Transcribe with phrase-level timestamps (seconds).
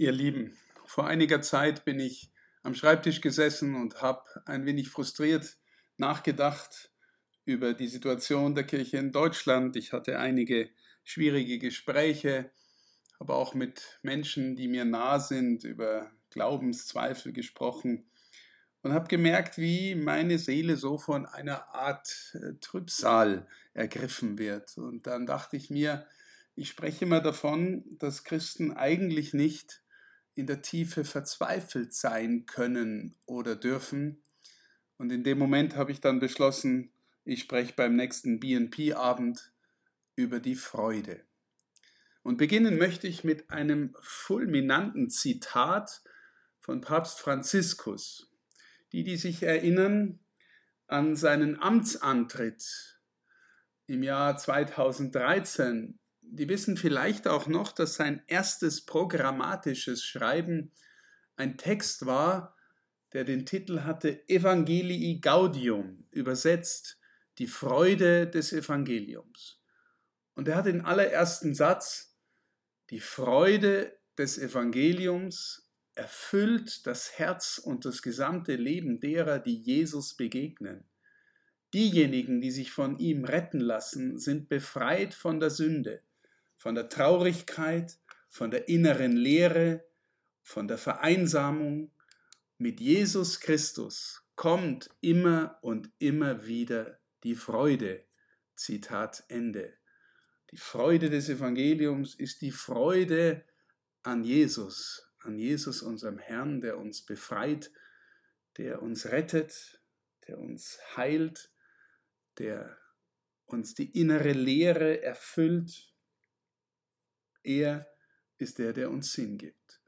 [0.00, 2.30] Ihr Lieben, vor einiger Zeit bin ich
[2.62, 5.56] am Schreibtisch gesessen und habe ein wenig frustriert
[5.96, 6.92] nachgedacht
[7.44, 9.74] über die Situation der Kirche in Deutschland.
[9.74, 10.70] Ich hatte einige
[11.02, 12.52] schwierige Gespräche,
[13.18, 18.08] aber auch mit Menschen, die mir nah sind, über Glaubenszweifel gesprochen
[18.82, 24.78] und habe gemerkt, wie meine Seele so von einer Art äh, Trübsal ergriffen wird.
[24.78, 26.06] Und dann dachte ich mir,
[26.54, 29.82] ich spreche immer davon, dass Christen eigentlich nicht
[30.38, 34.22] in der Tiefe verzweifelt sein können oder dürfen.
[34.96, 36.92] Und in dem Moment habe ich dann beschlossen,
[37.24, 39.52] ich spreche beim nächsten BNP-Abend
[40.14, 41.24] über die Freude.
[42.22, 46.02] Und beginnen möchte ich mit einem fulminanten Zitat
[46.60, 48.30] von Papst Franziskus.
[48.92, 50.20] Die, die sich erinnern
[50.86, 53.00] an seinen Amtsantritt
[53.88, 55.98] im Jahr 2013,
[56.30, 60.72] die wissen vielleicht auch noch, dass sein erstes programmatisches Schreiben
[61.36, 62.56] ein Text war,
[63.12, 67.00] der den Titel hatte Evangelii Gaudium, übersetzt
[67.38, 69.62] die Freude des Evangeliums.
[70.34, 72.16] Und er hat den allerersten Satz,
[72.90, 80.84] die Freude des Evangeliums erfüllt das Herz und das gesamte Leben derer, die Jesus begegnen.
[81.74, 86.02] Diejenigen, die sich von ihm retten lassen, sind befreit von der Sünde
[86.58, 89.84] von der Traurigkeit, von der inneren Leere,
[90.42, 91.92] von der Vereinsamung.
[92.58, 98.04] Mit Jesus Christus kommt immer und immer wieder die Freude.
[98.56, 99.72] Zitat Ende.
[100.50, 103.44] Die Freude des Evangeliums ist die Freude
[104.02, 107.70] an Jesus, an Jesus unserem Herrn, der uns befreit,
[108.56, 109.80] der uns rettet,
[110.26, 111.52] der uns heilt,
[112.38, 112.76] der
[113.44, 115.92] uns die innere Leere erfüllt,
[117.42, 117.86] er
[118.38, 119.80] ist der, der uns Sinn gibt.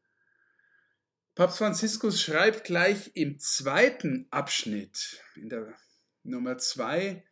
[1.34, 5.74] Papst Franziskus schreibt gleich im zweiten Abschnitt, in der
[6.22, 7.24] Nummer zwei,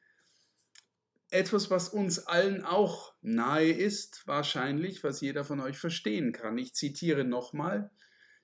[1.31, 6.57] etwas, was uns allen auch nahe ist, wahrscheinlich, was jeder von euch verstehen kann.
[6.57, 7.91] Ich zitiere nochmal,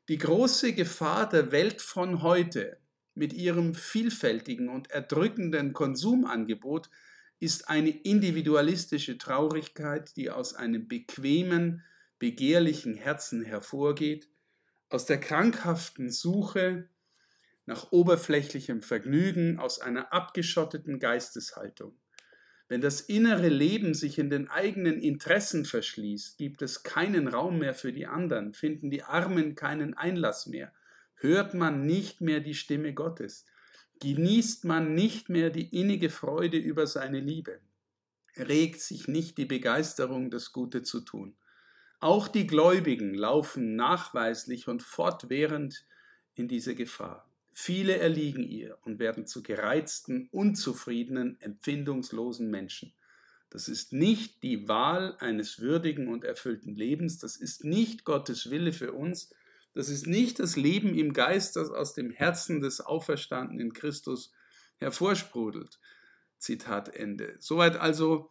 [0.08, 2.78] die große Gefahr der Welt von heute
[3.14, 6.90] mit ihrem vielfältigen und erdrückenden Konsumangebot
[7.40, 11.82] ist eine individualistische Traurigkeit, die aus einem bequemen,
[12.18, 14.28] begehrlichen Herzen hervorgeht,
[14.88, 16.88] aus der krankhaften Suche
[17.66, 21.98] nach oberflächlichem Vergnügen, aus einer abgeschotteten Geisteshaltung.
[22.68, 27.74] Wenn das innere Leben sich in den eigenen Interessen verschließt, gibt es keinen Raum mehr
[27.74, 30.72] für die anderen, finden die Armen keinen Einlass mehr,
[31.16, 33.44] hört man nicht mehr die Stimme Gottes
[34.00, 37.60] genießt man nicht mehr die innige Freude über seine Liebe,
[38.36, 41.36] regt sich nicht die Begeisterung, das Gute zu tun.
[42.00, 45.86] Auch die Gläubigen laufen nachweislich und fortwährend
[46.34, 47.28] in diese Gefahr.
[47.52, 52.92] Viele erliegen ihr und werden zu gereizten, unzufriedenen, empfindungslosen Menschen.
[53.48, 58.72] Das ist nicht die Wahl eines würdigen und erfüllten Lebens, das ist nicht Gottes Wille
[58.72, 59.32] für uns,
[59.74, 64.32] das ist nicht das Leben im Geist, das aus dem Herzen des Auferstandenen Christus
[64.76, 65.78] hervorsprudelt.
[66.38, 67.36] Zitat Ende.
[67.40, 68.30] Soweit also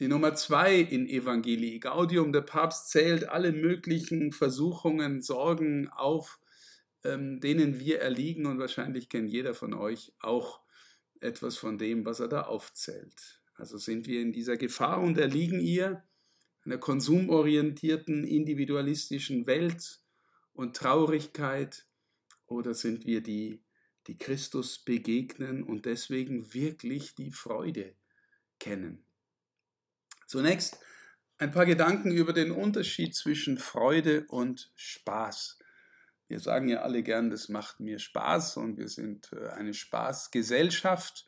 [0.00, 2.32] die Nummer zwei in Evangelii Gaudium.
[2.32, 6.40] Der Papst zählt alle möglichen Versuchungen, Sorgen auf,
[7.04, 10.60] ähm, denen wir erliegen und wahrscheinlich kennt jeder von euch auch
[11.20, 13.42] etwas von dem, was er da aufzählt.
[13.54, 16.02] Also sind wir in dieser Gefahr und erliegen ihr,
[16.64, 19.99] einer konsumorientierten, individualistischen Welt,
[20.60, 21.86] und Traurigkeit
[22.46, 23.64] oder sind wir die,
[24.06, 27.94] die Christus begegnen und deswegen wirklich die Freude
[28.58, 29.02] kennen?
[30.26, 30.78] Zunächst
[31.38, 35.58] ein paar Gedanken über den Unterschied zwischen Freude und Spaß.
[36.28, 41.26] Wir sagen ja alle gern, das macht mir Spaß und wir sind äh, eine Spaßgesellschaft.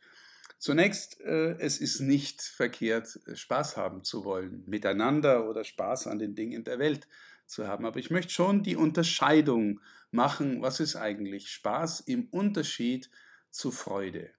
[0.59, 6.35] Zunächst, äh, es ist nicht verkehrt, Spaß haben zu wollen, miteinander oder Spaß an den
[6.35, 7.09] Dingen der Welt
[7.53, 7.87] zu haben.
[7.87, 13.11] Aber ich möchte schon die Unterscheidung machen, was ist eigentlich Spaß im Unterschied
[13.51, 14.31] zu Freude.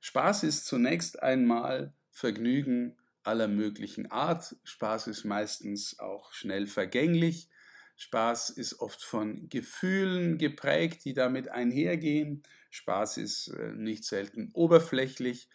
[0.00, 4.56] Spaß ist zunächst einmal Vergnügen aller möglichen Art.
[4.64, 7.48] Spaß ist meistens auch schnell vergänglich.
[7.96, 12.42] Spaß ist oft von Gefühlen geprägt, die damit einhergehen.
[12.70, 15.48] Spaß ist äh, nicht selten oberflächlich.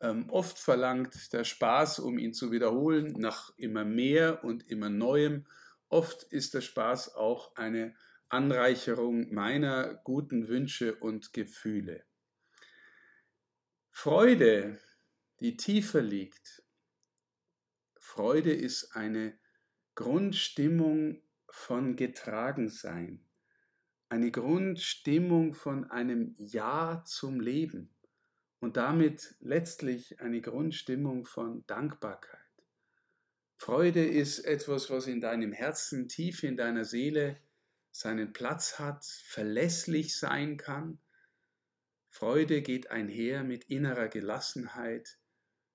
[0.00, 5.46] Ähm, oft verlangt der Spaß, um ihn zu wiederholen, nach immer mehr und immer Neuem
[5.92, 7.94] Oft ist der Spaß auch eine
[8.30, 12.06] Anreicherung meiner guten Wünsche und Gefühle.
[13.90, 14.80] Freude,
[15.40, 16.62] die tiefer liegt,
[17.98, 19.38] Freude ist eine
[19.94, 23.28] Grundstimmung von Getragensein,
[24.08, 27.94] eine Grundstimmung von einem Ja zum Leben
[28.60, 32.41] und damit letztlich eine Grundstimmung von Dankbarkeit.
[33.64, 37.38] Freude ist etwas, was in deinem Herzen, tief in deiner Seele
[37.92, 40.98] seinen Platz hat, verlässlich sein kann.
[42.08, 45.16] Freude geht einher mit innerer Gelassenheit,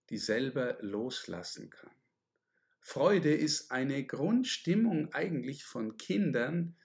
[0.10, 1.96] die selber loslassen kann.
[2.82, 6.76] Freude ist eine Grundstimmung eigentlich von Kindern,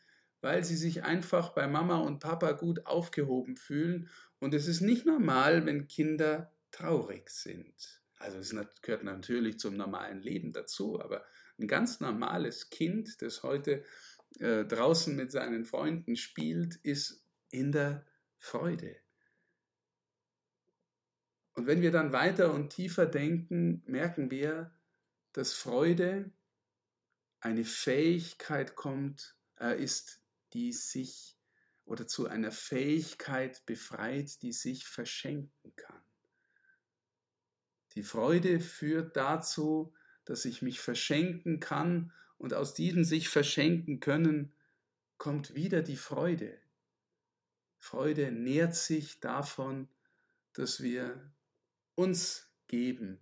[0.40, 4.08] weil sie sich einfach bei Mama und Papa gut aufgehoben fühlen.
[4.38, 8.01] Und es ist nicht normal, wenn Kinder traurig sind.
[8.22, 11.24] Also es gehört natürlich zum normalen Leben dazu, aber
[11.58, 13.84] ein ganz normales Kind, das heute
[14.38, 18.06] äh, draußen mit seinen Freunden spielt, ist in der
[18.38, 18.96] Freude.
[21.54, 24.72] Und wenn wir dann weiter und tiefer denken, merken wir,
[25.32, 26.32] dass Freude
[27.40, 30.22] eine Fähigkeit kommt, äh, ist,
[30.52, 31.36] die sich
[31.84, 36.04] oder zu einer Fähigkeit befreit, die sich verschenken kann.
[37.94, 39.94] Die Freude führt dazu,
[40.24, 44.52] dass ich mich verschenken kann und aus diesem sich verschenken können
[45.18, 46.58] kommt wieder die Freude.
[47.78, 49.88] Freude nährt sich davon,
[50.52, 51.32] dass wir
[51.94, 53.18] uns geben,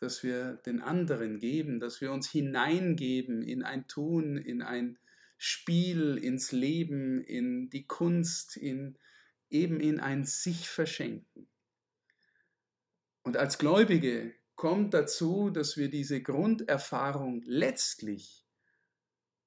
[0.00, 4.98] dass wir den anderen geben, dass wir uns hineingeben in ein Tun, in ein
[5.36, 8.98] Spiel, ins Leben, in die Kunst, in
[9.50, 11.48] eben in ein sich verschenken.
[13.28, 18.46] Und als Gläubige kommt dazu, dass wir diese Grunderfahrung letztlich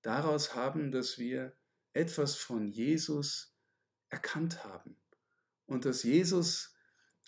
[0.04, 1.57] daraus haben, dass wir
[1.92, 3.57] etwas von Jesus
[4.10, 4.98] erkannt haben.
[5.66, 6.75] Und dass Jesus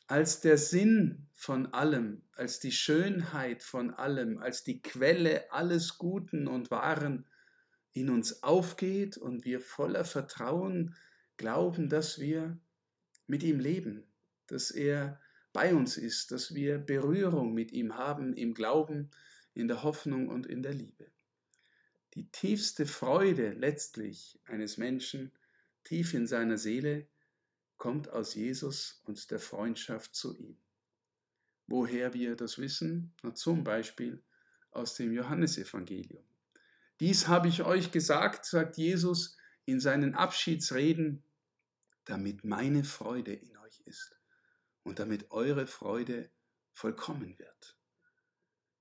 [0.06, 6.48] als der Sinn von allem, als die Schönheit von allem, als die Quelle alles Guten
[6.48, 7.28] und Wahren
[7.94, 10.96] in uns aufgeht und wir voller Vertrauen
[11.36, 12.60] glauben, dass wir
[13.26, 14.06] mit ihm leben,
[14.46, 15.20] dass er
[15.54, 19.12] bei uns ist, dass wir Berührung mit ihm haben im Glauben,
[19.54, 21.12] in der Hoffnung und in der Liebe.
[22.16, 25.32] Die tiefste Freude letztlich eines Menschen,
[25.84, 27.08] tief in seiner Seele,
[27.78, 30.58] kommt aus Jesus und der Freundschaft zu ihm.
[31.68, 33.14] Woher wir das wissen?
[33.22, 34.24] Na, zum Beispiel
[34.72, 36.24] aus dem Johannesevangelium.
[37.00, 41.24] Dies habe ich euch gesagt, sagt Jesus in seinen Abschiedsreden,
[42.06, 44.23] damit meine Freude in euch ist
[44.84, 46.30] und damit eure Freude
[46.72, 47.78] vollkommen wird.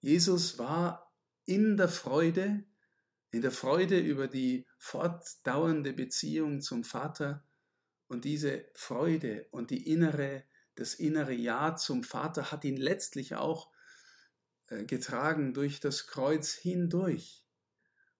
[0.00, 1.14] Jesus war
[1.44, 2.64] in der Freude,
[3.30, 7.46] in der Freude über die fortdauernde Beziehung zum Vater
[8.08, 10.44] und diese Freude und die innere,
[10.74, 13.70] das innere Ja zum Vater hat ihn letztlich auch
[14.68, 17.46] äh, getragen durch das Kreuz hindurch.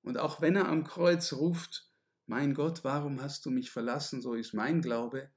[0.03, 1.91] Und auch wenn er am Kreuz ruft,
[2.27, 5.31] mein Gott, warum hast du mich verlassen, so ist mein Glaube,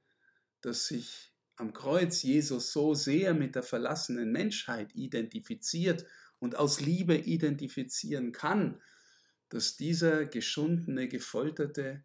[0.60, 6.04] dass sich am Kreuz Jesus so sehr mit der verlassenen Menschheit identifiziert
[6.38, 8.80] und aus Liebe identifizieren kann,
[9.48, 12.04] dass dieser geschundene, gefolterte,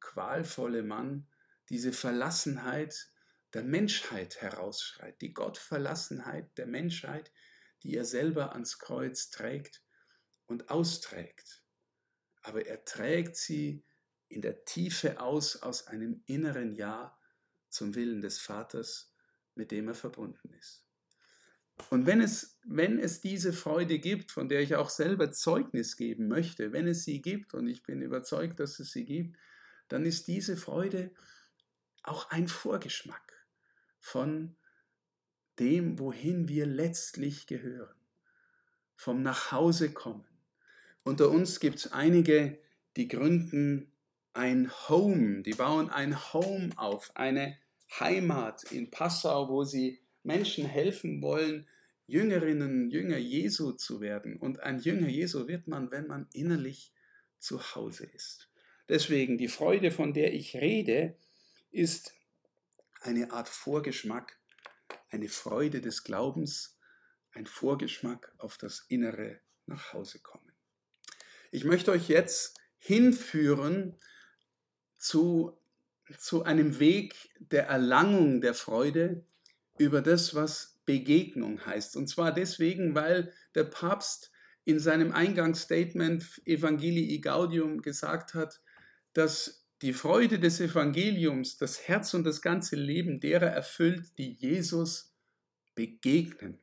[0.00, 1.26] qualvolle Mann
[1.68, 3.10] diese Verlassenheit
[3.54, 7.32] der Menschheit herausschreit, die Gottverlassenheit der Menschheit,
[7.82, 9.82] die er selber ans Kreuz trägt
[10.46, 11.64] und austrägt.
[12.42, 13.84] Aber er trägt sie
[14.28, 17.18] in der Tiefe aus, aus einem inneren Ja
[17.72, 19.12] zum Willen des Vaters,
[19.54, 20.84] mit dem er verbunden ist.
[21.90, 26.28] Und wenn es, wenn es diese Freude gibt, von der ich auch selber Zeugnis geben
[26.28, 29.36] möchte, wenn es sie gibt, und ich bin überzeugt, dass es sie gibt,
[29.88, 31.10] dann ist diese Freude
[32.02, 33.46] auch ein Vorgeschmack
[33.98, 34.56] von
[35.58, 37.94] dem, wohin wir letztlich gehören,
[38.94, 40.26] vom Nachhausekommen.
[41.04, 42.58] Unter uns gibt es einige,
[42.96, 43.92] die gründen
[44.34, 47.58] ein Home, die bauen ein Home auf, eine
[48.00, 51.68] Heimat in Passau, wo sie Menschen helfen wollen,
[52.06, 54.36] Jüngerinnen, Jünger Jesu zu werden.
[54.36, 56.92] Und ein Jünger Jesu wird man, wenn man innerlich
[57.38, 58.48] zu Hause ist.
[58.88, 61.16] Deswegen die Freude, von der ich rede,
[61.70, 62.14] ist
[63.00, 64.38] eine Art Vorgeschmack,
[65.10, 66.78] eine Freude des Glaubens,
[67.32, 70.52] ein Vorgeschmack auf das innere Nachhausekommen.
[71.50, 73.98] Ich möchte euch jetzt hinführen
[74.98, 75.58] zu,
[76.18, 79.24] zu einem Weg der Erlangung der Freude
[79.78, 81.96] über das, was Begegnung heißt.
[81.96, 84.30] Und zwar deswegen, weil der Papst
[84.64, 88.60] in seinem Eingangsstatement Evangelii Gaudium gesagt hat,
[89.12, 95.16] dass die Freude des Evangeliums das Herz und das ganze Leben derer erfüllt, die Jesus
[95.74, 96.58] begegnen.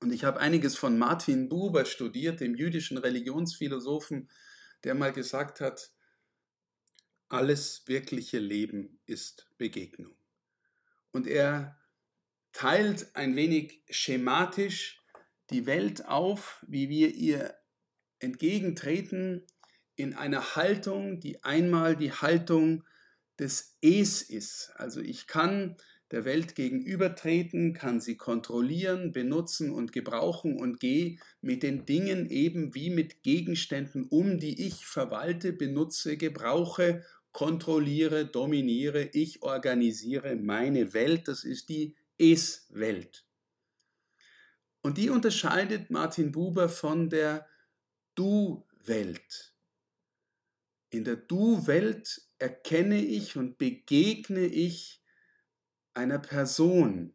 [0.00, 4.30] Und ich habe einiges von Martin Buber studiert, dem jüdischen Religionsphilosophen,
[4.84, 5.90] der mal gesagt hat,
[7.30, 10.14] alles wirkliche Leben ist Begegnung.
[11.12, 11.78] Und er
[12.52, 15.00] teilt ein wenig schematisch
[15.50, 17.54] die Welt auf, wie wir ihr
[18.18, 19.46] entgegentreten
[19.96, 22.84] in einer Haltung, die einmal die Haltung
[23.38, 24.72] des Es ist.
[24.76, 25.76] Also ich kann
[26.10, 32.74] der Welt gegenübertreten, kann sie kontrollieren, benutzen und gebrauchen und gehe mit den Dingen eben
[32.74, 41.28] wie mit Gegenständen um, die ich verwalte, benutze, gebrauche, kontrolliere, dominiere, ich organisiere meine Welt,
[41.28, 43.24] das ist die Es-Welt.
[44.82, 47.46] Und die unterscheidet Martin Buber von der
[48.14, 49.54] Du-Welt.
[50.90, 55.02] In der Du-Welt erkenne ich und begegne ich
[55.94, 57.14] einer Person.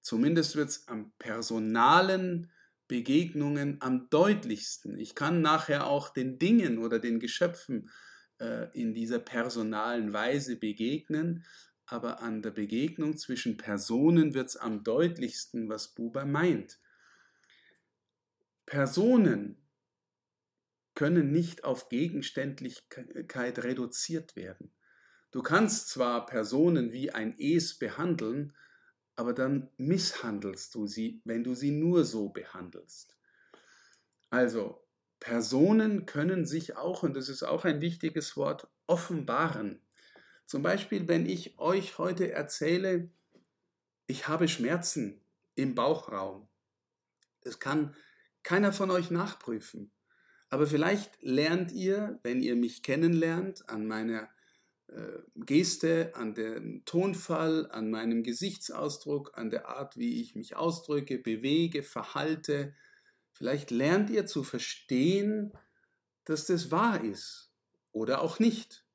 [0.00, 2.50] Zumindest wird es am personalen
[2.88, 4.98] Begegnungen am deutlichsten.
[4.98, 7.90] Ich kann nachher auch den Dingen oder den Geschöpfen äh,
[8.72, 11.44] in dieser personalen Weise begegnen,
[11.86, 16.80] aber an der Begegnung zwischen Personen wird es am deutlichsten, was Buber meint.
[18.66, 19.56] Personen
[20.94, 24.72] können nicht auf Gegenständlichkeit reduziert werden.
[25.30, 28.54] Du kannst zwar Personen wie ein Es behandeln,
[29.16, 33.16] aber dann misshandelst du sie, wenn du sie nur so behandelst.
[34.30, 34.81] Also,
[35.22, 39.80] Personen können sich auch, und das ist auch ein wichtiges Wort, offenbaren.
[40.46, 43.08] Zum Beispiel, wenn ich euch heute erzähle,
[44.08, 45.20] ich habe Schmerzen
[45.54, 46.48] im Bauchraum.
[47.42, 47.94] Das kann
[48.42, 49.92] keiner von euch nachprüfen.
[50.50, 54.28] Aber vielleicht lernt ihr, wenn ihr mich kennenlernt, an meiner
[54.88, 61.18] äh, Geste, an dem Tonfall, an meinem Gesichtsausdruck, an der Art, wie ich mich ausdrücke,
[61.18, 62.74] bewege, verhalte.
[63.32, 65.52] Vielleicht lernt ihr zu verstehen,
[66.24, 67.52] dass das wahr ist
[67.92, 68.86] oder auch nicht.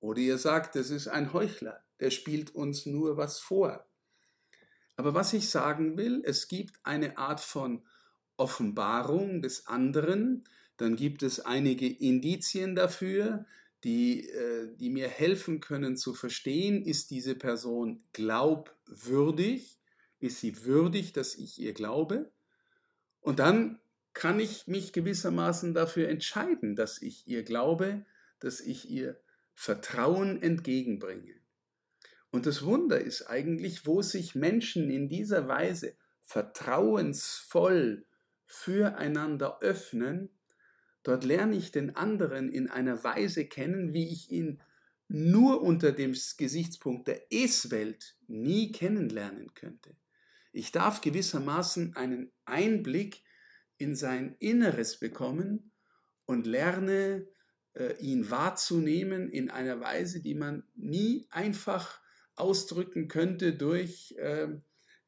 [0.00, 3.86] Oder ihr sagt, das ist ein Heuchler, der spielt uns nur was vor.
[4.96, 7.86] Aber was ich sagen will, es gibt eine Art von
[8.36, 10.44] Offenbarung des anderen,
[10.76, 13.46] dann gibt es einige Indizien dafür,
[13.84, 19.78] die, äh, die mir helfen können zu verstehen, ist diese Person glaubwürdig,
[20.18, 22.30] ist sie würdig, dass ich ihr glaube.
[23.22, 23.80] Und dann
[24.12, 28.04] kann ich mich gewissermaßen dafür entscheiden, dass ich ihr glaube,
[28.38, 29.18] dass ich ihr
[29.54, 31.34] Vertrauen entgegenbringe.
[32.30, 38.04] Und das Wunder ist eigentlich, wo sich Menschen in dieser Weise vertrauensvoll
[38.44, 40.28] füreinander öffnen,
[41.02, 44.62] Dort lerne ich den anderen in einer Weise kennen, wie ich ihn
[45.08, 49.96] nur unter dem Gesichtspunkt der Es-Welt nie kennenlernen könnte.
[50.52, 53.22] Ich darf gewissermaßen einen Einblick
[53.78, 55.72] in sein Inneres bekommen
[56.26, 57.26] und lerne,
[57.74, 62.00] äh, ihn wahrzunehmen in einer Weise, die man nie einfach
[62.36, 64.48] ausdrücken könnte durch äh,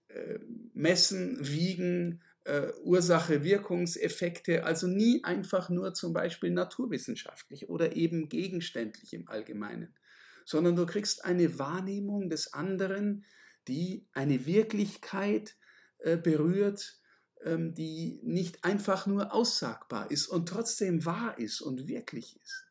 [0.08, 0.38] äh,
[0.72, 9.28] Messen, Wiegen, äh, Ursache-Wirkungseffekte, also nie einfach nur zum Beispiel naturwissenschaftlich oder eben gegenständlich im
[9.28, 9.94] Allgemeinen,
[10.44, 13.24] sondern du kriegst eine Wahrnehmung des anderen,
[13.68, 15.56] die eine Wirklichkeit
[15.98, 17.00] äh, berührt,
[17.42, 22.64] ähm, die nicht einfach nur aussagbar ist und trotzdem wahr ist und wirklich ist.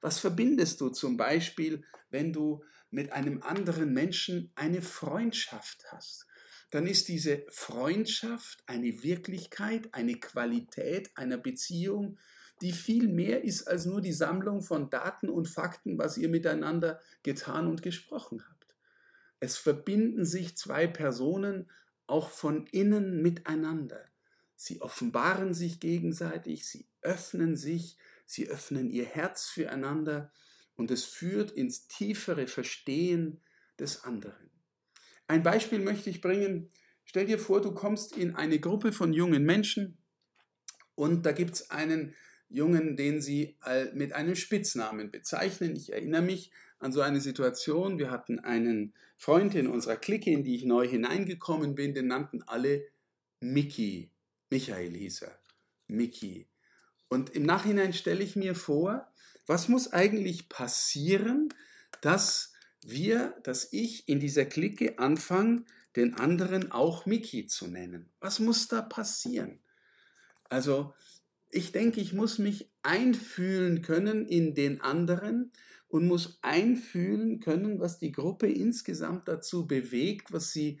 [0.00, 6.26] Was verbindest du zum Beispiel, wenn du mit einem anderen Menschen eine Freundschaft hast?
[6.70, 12.16] dann ist diese Freundschaft eine Wirklichkeit, eine Qualität einer Beziehung,
[12.62, 17.00] die viel mehr ist als nur die Sammlung von Daten und Fakten, was ihr miteinander
[17.22, 18.59] getan und gesprochen habt.
[19.40, 21.70] Es verbinden sich zwei Personen
[22.06, 24.04] auch von innen miteinander.
[24.54, 30.30] Sie offenbaren sich gegenseitig, sie öffnen sich, sie öffnen ihr Herz füreinander
[30.76, 33.40] und es führt ins tiefere Verstehen
[33.78, 34.50] des anderen.
[35.26, 36.70] Ein Beispiel möchte ich bringen.
[37.04, 39.96] Stell dir vor, du kommst in eine Gruppe von jungen Menschen
[40.94, 42.14] und da gibt es einen
[42.48, 43.56] Jungen, den sie
[43.94, 45.74] mit einem Spitznamen bezeichnen.
[45.76, 47.98] Ich erinnere mich an so eine Situation.
[47.98, 52.42] Wir hatten einen Freund in unserer Clique, in die ich neu hineingekommen bin, den nannten
[52.42, 52.84] alle
[53.40, 54.10] Mickey.
[54.50, 55.38] Michael hieß er.
[55.86, 56.48] Mickey.
[57.08, 59.12] Und im Nachhinein stelle ich mir vor,
[59.46, 61.52] was muss eigentlich passieren,
[62.00, 65.64] dass wir, dass ich in dieser Clique anfange,
[65.96, 68.10] den anderen auch Mickey zu nennen.
[68.20, 69.58] Was muss da passieren?
[70.48, 70.94] Also,
[71.50, 75.52] ich denke, ich muss mich einfühlen können in den anderen
[75.90, 80.80] und muss einfühlen können, was die Gruppe insgesamt dazu bewegt, was sie,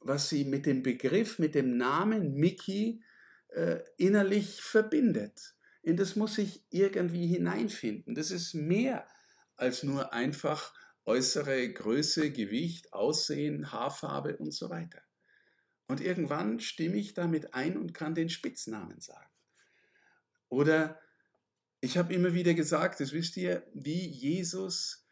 [0.00, 3.02] was sie mit dem Begriff, mit dem Namen Mickey
[3.48, 5.56] äh, innerlich verbindet.
[5.82, 8.14] in das muss ich irgendwie hineinfinden.
[8.14, 9.08] Das ist mehr
[9.56, 10.74] als nur einfach
[11.06, 15.00] äußere Größe, Gewicht, Aussehen, Haarfarbe und so weiter.
[15.86, 19.30] Und irgendwann stimme ich damit ein und kann den Spitznamen sagen.
[20.50, 20.98] Oder
[21.84, 25.06] ich habe immer wieder gesagt, das wisst ihr, wie Jesus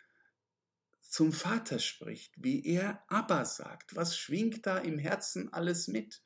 [1.02, 3.94] zum Vater spricht, wie er Abba sagt.
[3.94, 6.22] Was schwingt da im Herzen alles mit?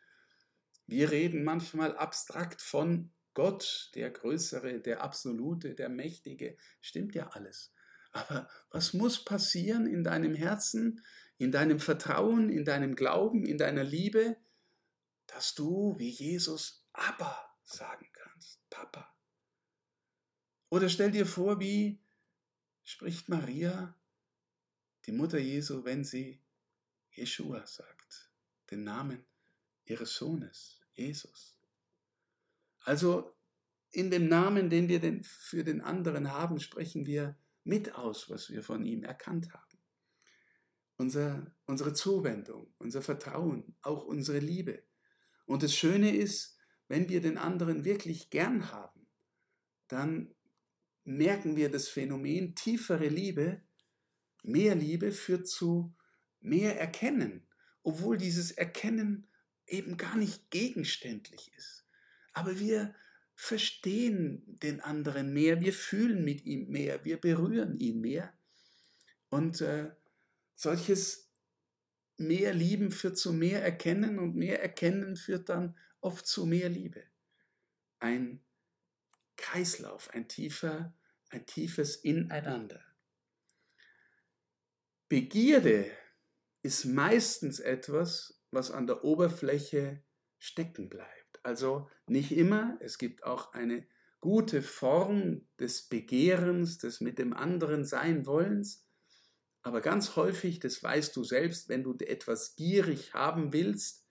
[0.87, 6.57] Wir reden manchmal abstrakt von Gott, der Größere, der Absolute, der Mächtige.
[6.81, 7.73] Stimmt ja alles.
[8.13, 11.05] Aber was muss passieren in deinem Herzen,
[11.39, 14.37] in deinem Vertrauen, in deinem Glauben, in deiner Liebe,
[15.27, 19.16] dass du wie Jesus Abba sagen kannst, Papa.
[20.77, 21.99] Oder stell dir vor, wie
[22.83, 23.99] spricht Maria,
[25.07, 26.43] die Mutter Jesu, wenn sie
[27.13, 28.31] Jeshua sagt,
[28.71, 29.25] den Namen
[29.87, 31.59] ihres Sohnes, Jesus.
[32.81, 33.35] Also
[33.91, 38.51] in dem Namen, den wir denn für den anderen haben, sprechen wir mit aus, was
[38.51, 39.79] wir von ihm erkannt haben.
[40.99, 44.83] Unser, unsere Zuwendung, unser Vertrauen, auch unsere Liebe.
[45.47, 49.07] Und das Schöne ist, wenn wir den anderen wirklich gern haben,
[49.89, 50.36] dann
[51.07, 53.63] merken wir das Phänomen tiefere Liebe,
[54.43, 55.95] mehr Liebe führt zu
[56.41, 57.47] mehr Erkennen,
[57.83, 59.29] obwohl dieses Erkennen
[59.67, 61.87] eben gar nicht gegenständlich ist.
[62.33, 62.95] Aber wir
[63.35, 68.33] verstehen den anderen mehr, wir fühlen mit ihm mehr, wir berühren ihn mehr.
[69.29, 69.91] Und äh,
[70.55, 71.31] solches
[72.17, 77.03] mehr Lieben führt zu mehr Erkennen und mehr Erkennen führt dann oft zu mehr Liebe.
[77.99, 78.41] Ein
[79.37, 80.95] Kreislauf, ein tiefer,
[81.31, 82.83] ein tiefes Ineinander.
[85.09, 85.91] Begierde
[86.63, 90.03] ist meistens etwas, was an der Oberfläche
[90.39, 91.45] stecken bleibt.
[91.45, 93.87] Also nicht immer, es gibt auch eine
[94.21, 98.85] gute Form des Begehrens, des mit dem anderen sein wollens,
[99.63, 104.07] aber ganz häufig, das weißt du selbst, wenn du etwas gierig haben willst,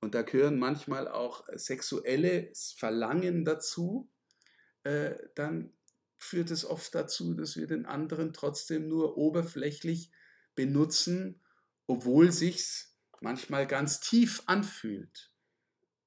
[0.00, 4.10] und da gehören manchmal auch sexuelles Verlangen dazu,
[4.84, 5.72] äh, dann
[6.16, 10.10] führt es oft dazu, dass wir den anderen trotzdem nur oberflächlich
[10.54, 11.42] benutzen,
[11.86, 15.34] obwohl sich's manchmal ganz tief anfühlt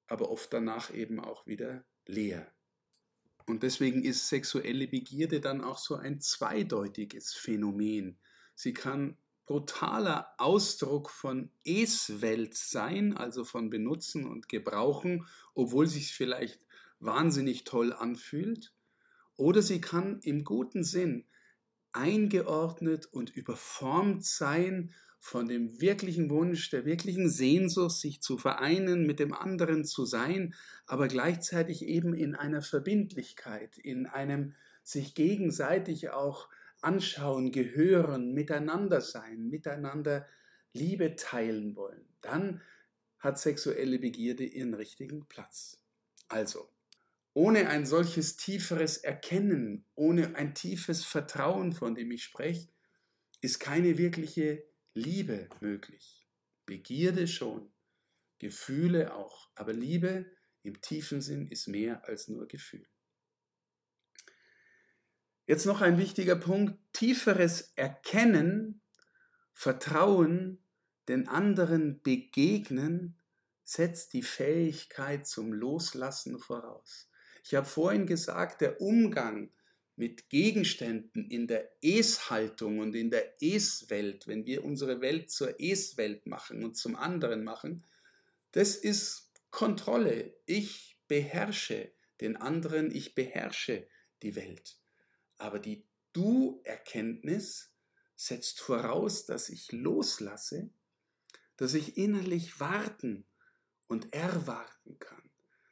[0.08, 2.52] aber oft danach eben auch wieder leer.
[3.46, 8.20] Und deswegen ist sexuelle Begierde dann auch so ein zweideutiges Phänomen.
[8.56, 16.60] Sie kann brutaler Ausdruck von Es-Welt sein, also von Benutzen und Gebrauchen, obwohl sich vielleicht
[17.00, 18.74] wahnsinnig toll anfühlt.
[19.36, 21.26] Oder sie kann im guten Sinn
[21.94, 29.20] eingeordnet und überformt sein von dem wirklichen Wunsch, der wirklichen Sehnsucht, sich zu vereinen, mit
[29.20, 30.54] dem anderen zu sein,
[30.86, 36.50] aber gleichzeitig eben in einer Verbindlichkeit, in einem sich gegenseitig auch
[36.82, 40.26] anschauen, gehören, miteinander sein, miteinander
[40.74, 42.08] Liebe teilen wollen.
[42.22, 42.62] Dann
[43.20, 45.82] hat sexuelle Begierde ihren richtigen Platz.
[46.30, 46.70] Also,
[47.38, 52.68] ohne ein solches tieferes Erkennen, ohne ein tiefes Vertrauen, von dem ich spreche,
[53.42, 54.64] ist keine wirkliche
[54.96, 56.28] Liebe möglich.
[56.66, 57.72] Begierde schon,
[58.40, 60.26] Gefühle auch, aber Liebe
[60.64, 62.88] im tiefen Sinn ist mehr als nur Gefühl.
[65.46, 68.82] Jetzt noch ein wichtiger Punkt, tieferes Erkennen,
[69.54, 70.66] Vertrauen,
[71.08, 73.16] den anderen begegnen,
[73.64, 77.12] setzt die Fähigkeit zum Loslassen voraus.
[77.48, 79.50] Ich habe vorhin gesagt, der Umgang
[79.96, 86.28] mit Gegenständen in der Es-Haltung und in der Es-Welt, wenn wir unsere Welt zur Es-Welt
[86.28, 87.86] machen und zum anderen machen,
[88.52, 90.36] das ist Kontrolle.
[90.46, 93.88] Ich beherrsche den anderen, ich beherrsche
[94.24, 94.78] die Welt.
[95.38, 97.74] Aber die Du-Erkenntnis
[98.18, 100.70] setzt voraus, dass ich loslasse,
[101.56, 103.26] dass ich innerlich warten
[103.88, 105.27] und erwarten kann,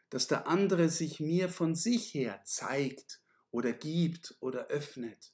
[0.10, 5.34] dass der andere sich mir von sich her zeigt oder gibt oder öffnet.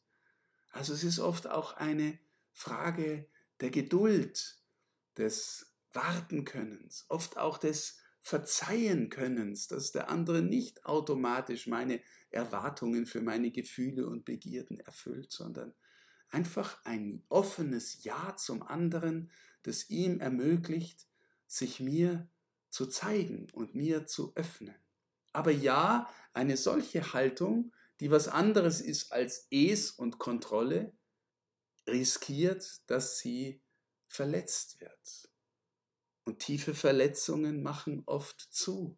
[0.71, 2.17] Also es ist oft auch eine
[2.51, 3.27] Frage
[3.59, 4.61] der Geduld,
[5.17, 13.51] des Wartenkönnens, oft auch des Verzeihenkönnens, dass der andere nicht automatisch meine Erwartungen für meine
[13.51, 15.73] Gefühle und Begierden erfüllt, sondern
[16.29, 19.31] einfach ein offenes Ja zum anderen,
[19.63, 21.07] das ihm ermöglicht,
[21.47, 22.29] sich mir
[22.71, 24.75] zu zeigen und mir zu öffnen.
[25.33, 30.91] Aber ja, eine solche Haltung die was anderes ist als Es und Kontrolle,
[31.87, 33.61] riskiert, dass sie
[34.07, 35.29] verletzt wird.
[36.25, 38.97] Und tiefe Verletzungen machen oft zu,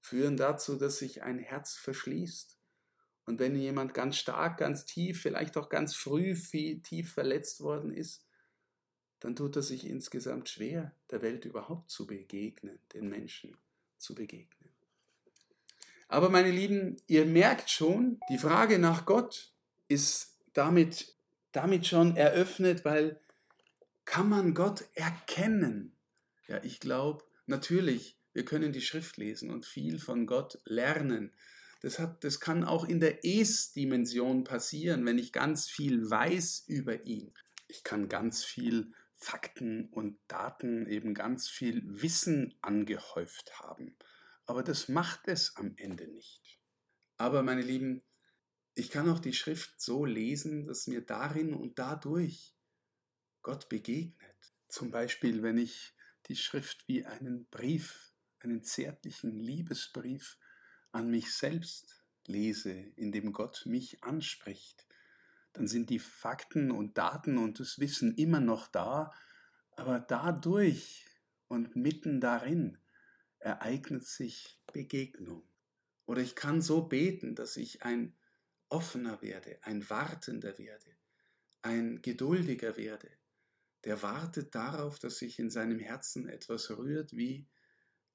[0.00, 2.58] führen dazu, dass sich ein Herz verschließt
[3.26, 7.92] Und wenn jemand ganz stark, ganz tief, vielleicht auch ganz früh viel, tief verletzt worden
[7.92, 8.25] ist,
[9.26, 13.56] dann tut er sich insgesamt schwer, der Welt überhaupt zu begegnen, den Menschen
[13.98, 14.70] zu begegnen.
[16.06, 19.52] Aber meine Lieben, ihr merkt schon, die Frage nach Gott
[19.88, 21.16] ist damit,
[21.50, 23.18] damit schon eröffnet, weil
[24.04, 25.96] kann man Gott erkennen?
[26.46, 31.32] Ja, ich glaube, natürlich, wir können die Schrift lesen und viel von Gott lernen.
[31.80, 37.06] Das, hat, das kann auch in der Es-Dimension passieren, wenn ich ganz viel weiß über
[37.06, 37.34] ihn.
[37.66, 43.96] Ich kann ganz viel Fakten und Daten, eben ganz viel Wissen angehäuft haben.
[44.44, 46.60] Aber das macht es am Ende nicht.
[47.16, 48.02] Aber meine Lieben,
[48.74, 52.54] ich kann auch die Schrift so lesen, dass mir darin und dadurch
[53.42, 54.36] Gott begegnet.
[54.68, 55.94] Zum Beispiel, wenn ich
[56.26, 60.38] die Schrift wie einen Brief, einen zärtlichen Liebesbrief
[60.92, 64.85] an mich selbst lese, in dem Gott mich anspricht,
[65.56, 69.10] dann sind die Fakten und Daten und das Wissen immer noch da,
[69.72, 71.06] aber dadurch
[71.48, 72.76] und mitten darin
[73.38, 75.48] ereignet sich Begegnung.
[76.04, 78.14] Oder ich kann so beten, dass ich ein
[78.68, 80.96] offener werde, ein wartender werde,
[81.62, 83.10] ein geduldiger werde,
[83.84, 87.48] der wartet darauf, dass sich in seinem Herzen etwas rührt wie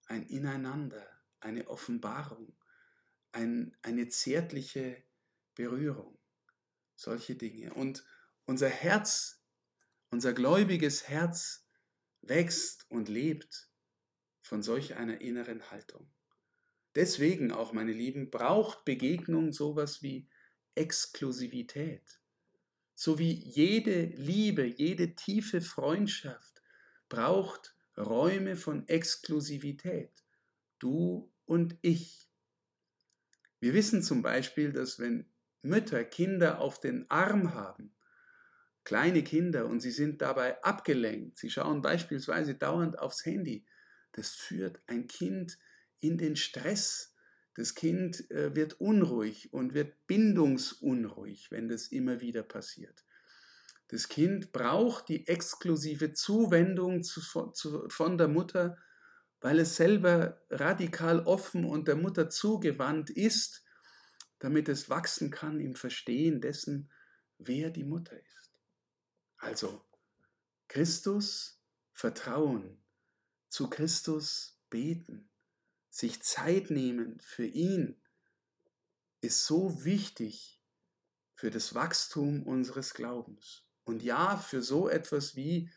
[0.06, 1.08] ein Ineinander,
[1.40, 2.54] eine Offenbarung,
[3.32, 5.04] ein, eine zärtliche
[5.56, 6.21] Berührung
[7.02, 7.74] solche Dinge.
[7.74, 8.04] Und
[8.46, 9.44] unser Herz,
[10.10, 11.68] unser gläubiges Herz
[12.22, 13.70] wächst und lebt
[14.42, 16.10] von solch einer inneren Haltung.
[16.96, 20.28] Deswegen auch, meine Lieben, braucht Begegnung sowas wie
[20.76, 22.20] Exklusivität.
[22.96, 26.62] So wie jede Liebe, jede tiefe Freundschaft
[27.10, 30.12] braucht Räume von Exklusivität.
[30.80, 32.30] Du und ich.
[33.60, 35.32] Wir wissen zum Beispiel, dass wenn
[35.62, 37.94] Mütter Kinder auf den Arm haben,
[38.84, 43.66] kleine Kinder, und sie sind dabei abgelenkt, sie schauen beispielsweise dauernd aufs Handy,
[44.12, 45.58] das führt ein Kind
[46.00, 47.16] in den Stress.
[47.56, 53.06] Das Kind äh, wird unruhig und wird bindungsunruhig, wenn das immer wieder passiert.
[53.90, 57.22] Das Kind braucht die exklusive Zuwendung zu,
[57.52, 58.78] zu, von der Mutter,
[59.42, 63.64] weil es selber radikal offen und der Mutter zugewandt ist
[64.42, 66.90] damit es wachsen kann im Verstehen dessen,
[67.38, 68.52] wer die Mutter ist.
[69.38, 69.86] Also
[70.68, 71.62] Christus
[71.94, 72.82] vertrauen,
[73.50, 75.30] zu Christus beten,
[75.92, 78.02] sich Zeit nehmen für ihn,
[79.22, 80.60] ist so wichtig
[81.36, 83.64] für das Wachstum unseres Glaubens.
[83.84, 85.70] Und ja, für so etwas wie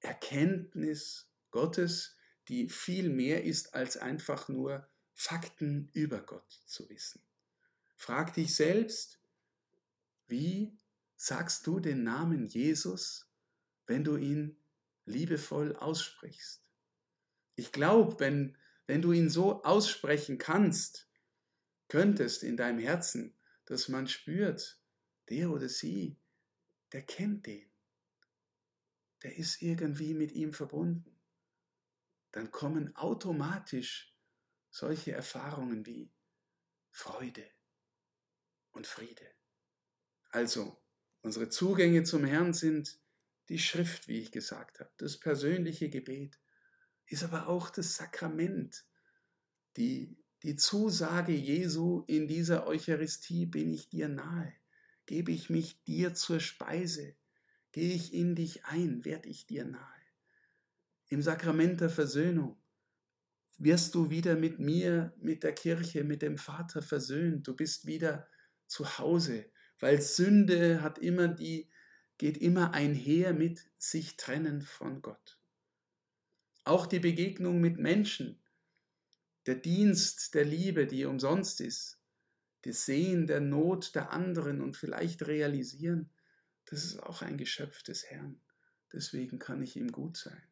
[0.00, 7.22] Erkenntnis Gottes, die viel mehr ist als einfach nur Fakten über Gott zu wissen.
[8.02, 9.20] Frag dich selbst,
[10.26, 10.76] wie
[11.14, 13.30] sagst du den Namen Jesus,
[13.86, 14.60] wenn du ihn
[15.04, 16.66] liebevoll aussprichst?
[17.54, 21.08] Ich glaube, wenn, wenn du ihn so aussprechen kannst,
[21.86, 23.36] könntest in deinem Herzen,
[23.66, 24.82] dass man spürt,
[25.28, 26.18] der oder sie,
[26.90, 27.70] der kennt den.
[29.22, 31.20] Der ist irgendwie mit ihm verbunden.
[32.32, 34.12] Dann kommen automatisch
[34.70, 36.12] solche Erfahrungen wie
[36.90, 37.48] Freude,
[38.72, 39.26] und Friede.
[40.30, 40.76] Also,
[41.22, 42.98] unsere Zugänge zum Herrn sind
[43.48, 46.38] die Schrift, wie ich gesagt habe, das persönliche Gebet,
[47.06, 48.84] ist aber auch das Sakrament,
[49.76, 54.52] die, die Zusage Jesu in dieser Eucharistie, bin ich dir nahe,
[55.06, 57.14] gebe ich mich dir zur Speise,
[57.72, 60.02] gehe ich in dich ein, werde ich dir nahe.
[61.08, 62.56] Im Sakrament der Versöhnung
[63.58, 68.26] wirst du wieder mit mir, mit der Kirche, mit dem Vater versöhnt, du bist wieder
[68.72, 69.44] zu Hause,
[69.80, 71.68] weil Sünde hat immer die,
[72.16, 75.38] geht immer einher mit sich trennen von Gott.
[76.64, 78.40] Auch die Begegnung mit Menschen,
[79.46, 81.98] der Dienst der Liebe, die umsonst ist,
[82.62, 86.10] das Sehen der Not der anderen und vielleicht realisieren,
[86.64, 88.40] das ist auch ein Geschöpf des Herrn.
[88.92, 90.42] Deswegen kann ich ihm gut sein.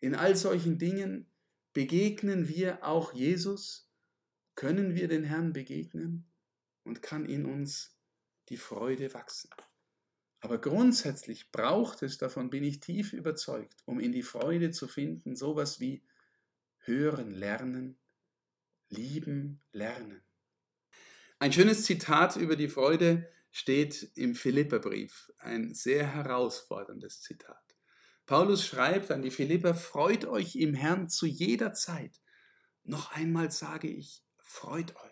[0.00, 1.26] In all solchen Dingen
[1.72, 3.88] begegnen wir auch Jesus,
[4.56, 6.29] können wir den Herrn begegnen
[6.84, 7.96] und kann in uns
[8.48, 9.50] die Freude wachsen.
[10.40, 15.36] Aber grundsätzlich braucht es, davon bin ich tief überzeugt, um in die Freude zu finden,
[15.36, 16.02] sowas wie
[16.78, 17.98] hören, lernen,
[18.88, 20.22] lieben, lernen.
[21.38, 27.56] Ein schönes Zitat über die Freude steht im Philipperbrief, ein sehr herausforderndes Zitat.
[28.26, 32.20] Paulus schreibt an die Philipper, freut euch im Herrn zu jeder Zeit.
[32.84, 35.09] Noch einmal sage ich, freut euch.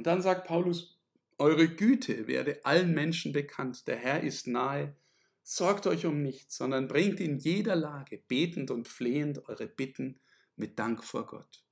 [0.00, 0.98] Und dann sagt Paulus,
[1.36, 3.86] Eure Güte werde allen Menschen bekannt.
[3.86, 4.96] Der Herr ist nahe.
[5.42, 10.18] Sorgt euch um nichts, sondern bringt in jeder Lage betend und flehend eure Bitten
[10.56, 11.66] mit Dank vor Gott.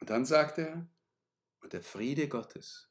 [0.00, 0.88] Und dann sagt er,
[1.60, 2.90] und der Friede Gottes,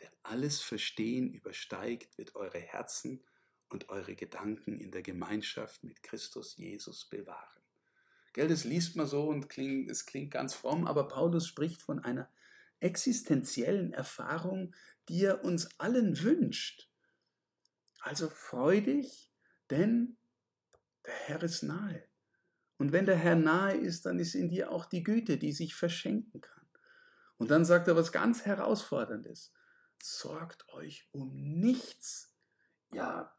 [0.00, 3.24] der alles Verstehen übersteigt, wird eure Herzen
[3.70, 7.60] und eure Gedanken in der Gemeinschaft mit Christus Jesus bewahren.
[8.34, 11.98] Gell, das liest man so und klingt, es klingt ganz fromm, aber Paulus spricht von
[11.98, 12.30] einer
[12.82, 14.74] existenziellen Erfahrung,
[15.08, 16.88] die er uns allen wünscht.
[18.00, 19.32] Also freu dich,
[19.70, 20.16] denn
[21.06, 22.04] der Herr ist nahe.
[22.78, 25.74] Und wenn der Herr nahe ist, dann ist in dir auch die Güte, die sich
[25.74, 26.66] verschenken kann.
[27.36, 29.52] Und dann sagt er was ganz Herausforderndes.
[30.02, 32.34] Sorgt euch um nichts.
[32.92, 33.36] Ja,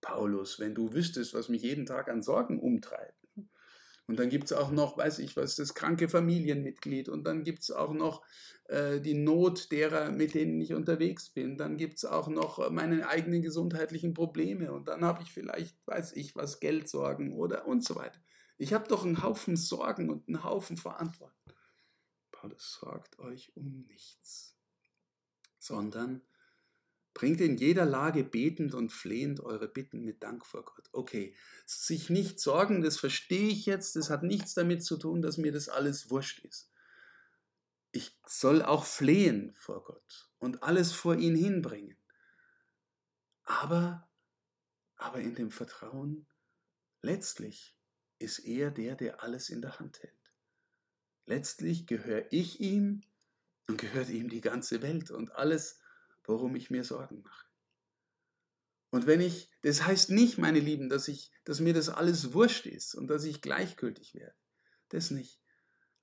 [0.00, 3.18] Paulus, wenn du wüsstest, was mich jeden Tag an Sorgen umtreibt.
[4.08, 7.10] Und dann gibt es auch noch, weiß ich was, das kranke Familienmitglied.
[7.10, 8.24] Und dann gibt es auch noch
[8.70, 11.56] die Not derer, mit denen ich unterwegs bin.
[11.56, 14.72] Dann gibt es auch noch meine eigenen gesundheitlichen Probleme.
[14.72, 18.20] Und dann habe ich vielleicht, weiß ich was, Geldsorgen oder und so weiter.
[18.58, 21.54] Ich habe doch einen Haufen Sorgen und einen Haufen Verantwortung.
[22.30, 24.56] Paulus sorgt euch um nichts,
[25.58, 26.20] sondern
[27.18, 30.88] Bringt in jeder Lage betend und flehend eure Bitten mit Dank vor Gott.
[30.92, 31.34] Okay,
[31.66, 35.50] sich nicht sorgen, das verstehe ich jetzt, das hat nichts damit zu tun, dass mir
[35.50, 36.70] das alles wurscht ist.
[37.98, 41.96] Ich soll auch flehen vor Gott und alles vor ihn hinbringen.
[43.42, 44.08] Aber,
[44.94, 46.24] aber in dem Vertrauen,
[47.02, 47.76] letztlich
[48.20, 50.32] ist er der, der alles in der Hand hält.
[51.26, 53.00] Letztlich gehöre ich ihm
[53.66, 55.80] und gehört ihm die ganze Welt und alles,
[56.22, 57.48] worum ich mir Sorgen mache.
[58.90, 62.66] Und wenn ich, das heißt nicht, meine Lieben, dass ich, dass mir das alles wurscht
[62.66, 64.36] ist und dass ich gleichgültig werde.
[64.88, 65.42] Das nicht.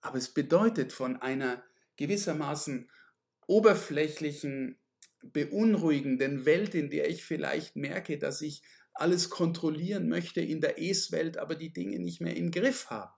[0.01, 1.63] Aber es bedeutet von einer
[1.97, 2.89] gewissermaßen
[3.47, 4.79] oberflächlichen,
[5.23, 11.37] beunruhigenden Welt, in der ich vielleicht merke, dass ich alles kontrollieren möchte in der Es-Welt,
[11.37, 13.13] aber die Dinge nicht mehr im Griff habe,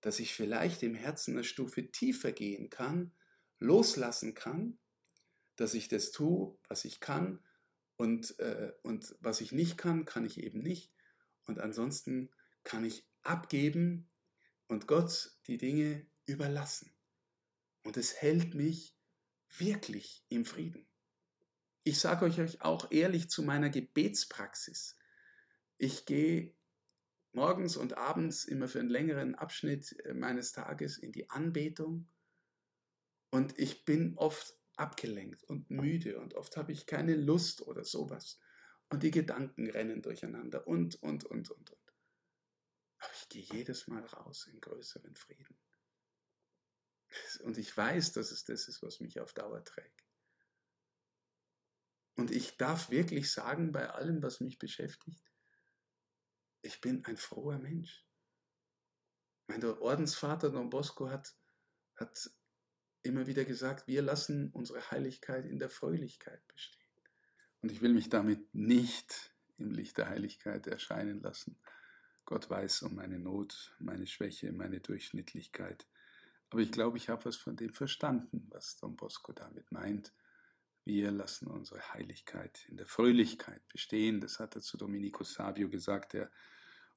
[0.00, 3.12] dass ich vielleicht im Herzen eine Stufe tiefer gehen kann,
[3.58, 4.78] loslassen kann
[5.56, 7.40] dass ich das tue, was ich kann
[7.96, 10.92] und, äh, und was ich nicht kann, kann ich eben nicht.
[11.46, 12.30] Und ansonsten
[12.64, 14.10] kann ich abgeben
[14.66, 16.93] und Gott die Dinge überlassen.
[17.84, 18.96] Und es hält mich
[19.56, 20.86] wirklich im Frieden.
[21.84, 24.96] Ich sage euch auch ehrlich zu meiner Gebetspraxis.
[25.76, 26.54] Ich gehe
[27.32, 32.08] morgens und abends immer für einen längeren Abschnitt äh, meines Tages in die Anbetung
[33.30, 38.38] und ich bin oft abgelenkt und müde und oft habe ich keine Lust oder sowas.
[38.90, 41.94] Und die Gedanken rennen durcheinander und, und, und, und, und.
[42.98, 45.56] Aber ich gehe jedes Mal raus in größeren Frieden.
[47.42, 50.04] Und ich weiß, dass es das ist, was mich auf Dauer trägt.
[52.16, 55.32] Und ich darf wirklich sagen, bei allem, was mich beschäftigt,
[56.62, 58.06] ich bin ein froher Mensch.
[59.48, 61.34] Mein Ordensvater Don Bosco hat,
[61.96, 62.30] hat
[63.02, 66.80] immer wieder gesagt, wir lassen unsere Heiligkeit in der Fröhlichkeit bestehen.
[67.60, 71.60] Und ich will mich damit nicht im Licht der Heiligkeit erscheinen lassen.
[72.24, 75.86] Gott weiß um meine Not, meine Schwäche, meine Durchschnittlichkeit.
[76.54, 80.12] Aber ich glaube, ich habe was von dem verstanden, was Don Bosco damit meint.
[80.84, 84.20] Wir lassen unsere Heiligkeit in der Fröhlichkeit bestehen.
[84.20, 86.30] Das hat er zu Domenico Savio gesagt, der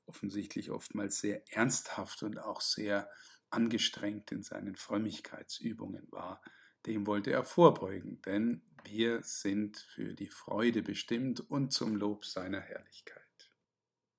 [0.05, 3.09] offensichtlich oftmals sehr ernsthaft und auch sehr
[3.49, 6.39] angestrengt in seinen Frömmigkeitsübungen war,
[6.85, 12.61] dem wollte er vorbeugen, denn wir sind für die Freude bestimmt und zum Lob seiner
[12.61, 13.49] Herrlichkeit.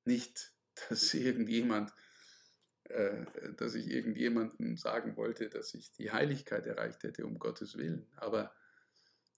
[0.05, 0.53] Nicht,
[0.89, 1.93] dass irgendjemand,
[3.57, 8.55] dass ich irgendjemandem sagen wollte, dass ich die Heiligkeit erreicht hätte, um Gottes Willen, aber,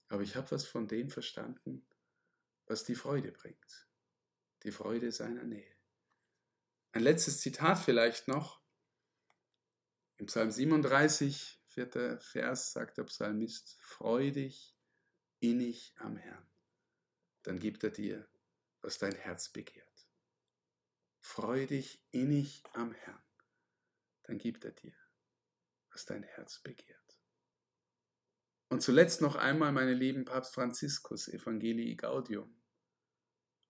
[0.07, 1.85] aber ich habe was von dem verstanden,
[2.65, 3.87] was die Freude bringt,
[4.63, 5.75] die Freude seiner Nähe.
[6.93, 8.61] Ein letztes Zitat vielleicht noch.
[10.17, 14.77] Im Psalm 37, vierter Vers, sagt der Psalmist, freu dich
[15.39, 16.45] innig am Herrn,
[17.43, 18.27] dann gibt er dir,
[18.81, 19.87] was dein Herz begehrt.
[21.19, 23.23] Freu dich innig am Herrn,
[24.31, 24.93] dann gibt er dir,
[25.91, 27.19] was dein Herz begehrt.
[28.69, 32.55] Und zuletzt noch einmal, meine lieben Papst Franziskus, Evangelii Gaudium.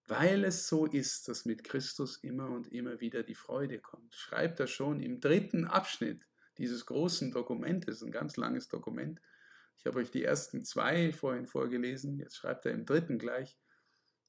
[0.06, 4.60] Weil es so ist, dass mit Christus immer und immer wieder die Freude kommt, schreibt
[4.60, 6.28] er schon im dritten Abschnitt
[6.60, 9.20] dieses großen Dokumentes, ein ganz langes Dokument.
[9.78, 13.58] Ich habe euch die ersten zwei vorhin vorgelesen, jetzt schreibt er im dritten gleich.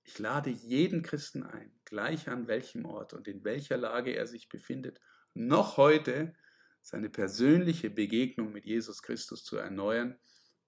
[0.02, 4.48] Ich lade jeden Christen ein, gleich an welchem Ort und in welcher Lage er sich
[4.48, 4.98] befindet,
[5.34, 6.34] noch heute
[6.82, 10.18] seine persönliche Begegnung mit Jesus Christus zu erneuern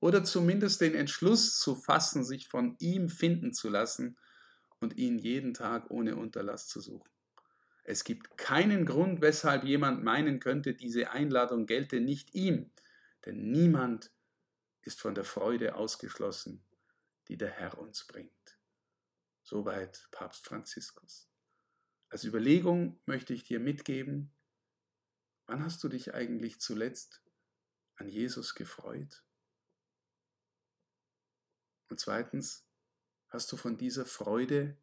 [0.00, 4.16] oder zumindest den Entschluss zu fassen, sich von ihm finden zu lassen
[4.80, 7.08] und ihn jeden Tag ohne Unterlass zu suchen.
[7.84, 12.70] Es gibt keinen Grund, weshalb jemand meinen könnte, diese Einladung gelte nicht ihm,
[13.26, 14.10] denn niemand
[14.82, 16.64] ist von der Freude ausgeschlossen,
[17.28, 18.58] die der Herr uns bringt.
[19.42, 21.28] Soweit Papst Franziskus.
[22.08, 24.33] Als Überlegung möchte ich dir mitgeben,
[25.46, 27.22] wann hast du dich eigentlich zuletzt
[27.96, 29.24] an Jesus gefreut?
[31.88, 32.66] Und zweitens,
[33.28, 34.76] hast du von dieser Freude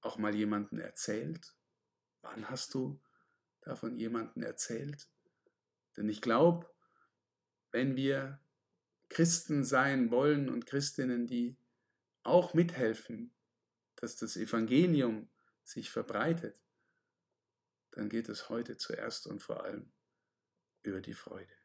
[0.00, 1.54] auch mal jemanden erzählt?
[2.22, 3.00] Wann hast du
[3.60, 5.08] davon jemanden erzählt?
[5.96, 6.68] Denn ich glaube,
[7.70, 8.40] wenn wir
[9.08, 11.56] Christen sein wollen und Christinnen, die
[12.22, 13.34] auch mithelfen,
[13.96, 15.28] dass das Evangelium
[15.62, 16.58] sich verbreitet,
[17.92, 19.92] dann geht es heute zuerst und vor allem
[20.82, 21.59] über die Freude.